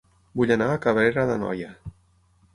Vull 0.39 0.53
anar 0.55 0.69
a 0.75 0.79
Cabrera 0.87 1.27
d'Anoia 1.33 1.71